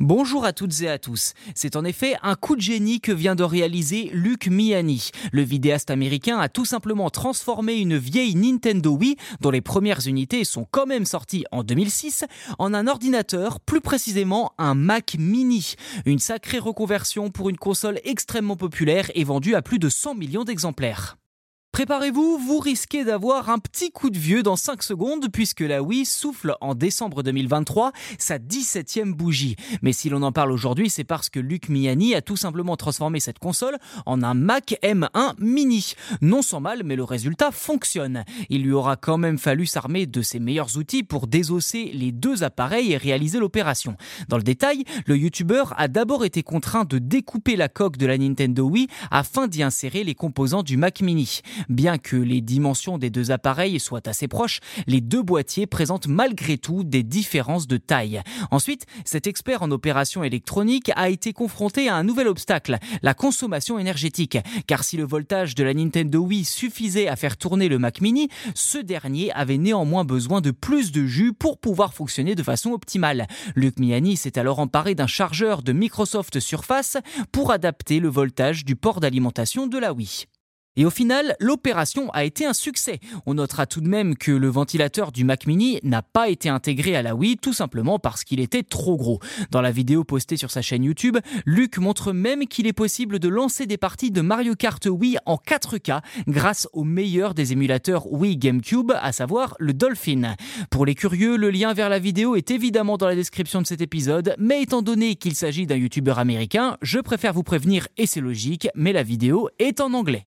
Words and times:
Bonjour 0.00 0.46
à 0.46 0.54
toutes 0.54 0.80
et 0.80 0.88
à 0.88 0.98
tous. 0.98 1.34
C'est 1.54 1.76
en 1.76 1.84
effet 1.84 2.16
un 2.22 2.34
coup 2.34 2.56
de 2.56 2.62
génie 2.62 3.02
que 3.02 3.12
vient 3.12 3.34
de 3.34 3.42
réaliser 3.42 4.08
Luc 4.14 4.46
Miani. 4.46 5.10
Le 5.30 5.42
vidéaste 5.42 5.90
américain 5.90 6.38
a 6.38 6.48
tout 6.48 6.64
simplement 6.64 7.10
transformé 7.10 7.74
une 7.74 7.98
vieille 7.98 8.34
Nintendo 8.34 8.92
Wii, 8.96 9.16
dont 9.42 9.50
les 9.50 9.60
premières 9.60 10.06
unités 10.06 10.44
sont 10.44 10.66
quand 10.70 10.86
même 10.86 11.04
sorties 11.04 11.44
en 11.52 11.62
2006, 11.62 12.24
en 12.58 12.72
un 12.72 12.86
ordinateur, 12.86 13.60
plus 13.60 13.82
précisément 13.82 14.54
un 14.56 14.74
Mac 14.74 15.16
mini. 15.18 15.74
Une 16.06 16.18
sacrée 16.18 16.60
reconversion 16.60 17.28
pour 17.28 17.50
une 17.50 17.58
console 17.58 18.00
extrêmement 18.04 18.56
populaire 18.56 19.10
et 19.14 19.24
vendue 19.24 19.54
à 19.54 19.60
plus 19.60 19.78
de 19.78 19.90
100 19.90 20.14
millions 20.14 20.44
d'exemplaires. 20.44 21.19
Préparez-vous, 21.80 22.36
vous 22.36 22.58
risquez 22.58 23.04
d'avoir 23.04 23.48
un 23.48 23.58
petit 23.58 23.90
coup 23.90 24.10
de 24.10 24.18
vieux 24.18 24.42
dans 24.42 24.54
5 24.54 24.82
secondes 24.82 25.28
puisque 25.32 25.60
la 25.60 25.82
Wii 25.82 26.04
souffle 26.04 26.54
en 26.60 26.74
décembre 26.74 27.22
2023 27.22 27.92
sa 28.18 28.36
17e 28.36 29.14
bougie. 29.14 29.56
Mais 29.80 29.94
si 29.94 30.10
l'on 30.10 30.20
en 30.20 30.30
parle 30.30 30.52
aujourd'hui, 30.52 30.90
c'est 30.90 31.04
parce 31.04 31.30
que 31.30 31.40
Luc 31.40 31.70
Miani 31.70 32.14
a 32.14 32.20
tout 32.20 32.36
simplement 32.36 32.76
transformé 32.76 33.18
cette 33.18 33.38
console 33.38 33.78
en 34.04 34.22
un 34.22 34.34
Mac 34.34 34.74
M1 34.82 35.36
mini. 35.38 35.94
Non 36.20 36.42
sans 36.42 36.60
mal, 36.60 36.82
mais 36.84 36.96
le 36.96 37.04
résultat 37.04 37.50
fonctionne. 37.50 38.24
Il 38.50 38.62
lui 38.62 38.72
aura 38.72 38.96
quand 38.96 39.16
même 39.16 39.38
fallu 39.38 39.64
s'armer 39.64 40.04
de 40.04 40.20
ses 40.20 40.38
meilleurs 40.38 40.76
outils 40.76 41.02
pour 41.02 41.28
désosser 41.28 41.92
les 41.94 42.12
deux 42.12 42.42
appareils 42.44 42.92
et 42.92 42.98
réaliser 42.98 43.38
l'opération. 43.38 43.96
Dans 44.28 44.36
le 44.36 44.42
détail, 44.42 44.84
le 45.06 45.16
youtubeur 45.16 45.72
a 45.78 45.88
d'abord 45.88 46.26
été 46.26 46.42
contraint 46.42 46.84
de 46.84 46.98
découper 46.98 47.56
la 47.56 47.70
coque 47.70 47.96
de 47.96 48.04
la 48.04 48.18
Nintendo 48.18 48.64
Wii 48.68 48.86
afin 49.10 49.48
d'y 49.48 49.62
insérer 49.62 50.04
les 50.04 50.14
composants 50.14 50.62
du 50.62 50.76
Mac 50.76 51.00
mini. 51.00 51.40
Bien 51.70 51.98
que 51.98 52.16
les 52.16 52.40
dimensions 52.40 52.98
des 52.98 53.10
deux 53.10 53.30
appareils 53.30 53.78
soient 53.78 54.08
assez 54.08 54.26
proches, 54.26 54.58
les 54.88 55.00
deux 55.00 55.22
boîtiers 55.22 55.68
présentent 55.68 56.08
malgré 56.08 56.58
tout 56.58 56.82
des 56.82 57.04
différences 57.04 57.68
de 57.68 57.76
taille. 57.76 58.22
Ensuite, 58.50 58.86
cet 59.04 59.28
expert 59.28 59.62
en 59.62 59.70
opération 59.70 60.24
électronique 60.24 60.90
a 60.96 61.08
été 61.10 61.32
confronté 61.32 61.88
à 61.88 61.94
un 61.94 62.02
nouvel 62.02 62.26
obstacle, 62.26 62.78
la 63.02 63.14
consommation 63.14 63.78
énergétique. 63.78 64.36
Car 64.66 64.82
si 64.82 64.96
le 64.96 65.04
voltage 65.04 65.54
de 65.54 65.62
la 65.62 65.72
Nintendo 65.72 66.18
Wii 66.18 66.44
suffisait 66.44 67.06
à 67.06 67.14
faire 67.14 67.36
tourner 67.36 67.68
le 67.68 67.78
Mac 67.78 68.00
mini, 68.00 68.28
ce 68.56 68.78
dernier 68.78 69.30
avait 69.34 69.56
néanmoins 69.56 70.04
besoin 70.04 70.40
de 70.40 70.50
plus 70.50 70.90
de 70.90 71.06
jus 71.06 71.32
pour 71.32 71.60
pouvoir 71.60 71.94
fonctionner 71.94 72.34
de 72.34 72.42
façon 72.42 72.72
optimale. 72.72 73.28
Luc 73.54 73.78
Miani 73.78 74.16
s'est 74.16 74.40
alors 74.40 74.58
emparé 74.58 74.96
d'un 74.96 75.06
chargeur 75.06 75.62
de 75.62 75.72
Microsoft 75.72 76.40
Surface 76.40 76.96
pour 77.30 77.52
adapter 77.52 78.00
le 78.00 78.08
voltage 78.08 78.64
du 78.64 78.74
port 78.74 78.98
d'alimentation 78.98 79.68
de 79.68 79.78
la 79.78 79.92
Wii. 79.92 80.26
Et 80.76 80.84
au 80.84 80.90
final, 80.90 81.34
l'opération 81.40 82.10
a 82.10 82.24
été 82.24 82.46
un 82.46 82.52
succès. 82.52 83.00
On 83.26 83.34
notera 83.34 83.66
tout 83.66 83.80
de 83.80 83.88
même 83.88 84.16
que 84.16 84.30
le 84.30 84.48
ventilateur 84.48 85.10
du 85.10 85.24
Mac 85.24 85.46
mini 85.46 85.80
n'a 85.82 86.02
pas 86.02 86.28
été 86.28 86.48
intégré 86.48 86.94
à 86.94 87.02
la 87.02 87.16
Wii 87.16 87.36
tout 87.38 87.52
simplement 87.52 87.98
parce 87.98 88.22
qu'il 88.22 88.38
était 88.38 88.62
trop 88.62 88.96
gros. 88.96 89.18
Dans 89.50 89.62
la 89.62 89.72
vidéo 89.72 90.04
postée 90.04 90.36
sur 90.36 90.50
sa 90.50 90.62
chaîne 90.62 90.84
YouTube, 90.84 91.18
Luc 91.44 91.78
montre 91.78 92.12
même 92.12 92.46
qu'il 92.46 92.68
est 92.68 92.72
possible 92.72 93.18
de 93.18 93.28
lancer 93.28 93.66
des 93.66 93.78
parties 93.78 94.12
de 94.12 94.20
Mario 94.20 94.54
Kart 94.54 94.84
Wii 94.86 95.18
en 95.26 95.36
4K 95.36 96.02
grâce 96.28 96.68
au 96.72 96.84
meilleur 96.84 97.34
des 97.34 97.52
émulateurs 97.52 98.10
Wii 98.12 98.36
GameCube, 98.36 98.92
à 99.00 99.12
savoir 99.12 99.56
le 99.58 99.74
Dolphin. 99.74 100.36
Pour 100.70 100.86
les 100.86 100.94
curieux, 100.94 101.36
le 101.36 101.50
lien 101.50 101.74
vers 101.74 101.88
la 101.88 101.98
vidéo 101.98 102.36
est 102.36 102.50
évidemment 102.50 102.96
dans 102.96 103.08
la 103.08 103.16
description 103.16 103.60
de 103.60 103.66
cet 103.66 103.80
épisode, 103.80 104.34
mais 104.38 104.62
étant 104.62 104.82
donné 104.82 105.16
qu'il 105.16 105.34
s'agit 105.34 105.66
d'un 105.66 105.76
YouTuber 105.76 106.14
américain, 106.16 106.76
je 106.80 107.00
préfère 107.00 107.32
vous 107.32 107.42
prévenir 107.42 107.88
et 107.96 108.06
c'est 108.06 108.20
logique, 108.20 108.68
mais 108.74 108.92
la 108.92 109.02
vidéo 109.02 109.48
est 109.58 109.80
en 109.80 109.92
anglais. 109.94 110.29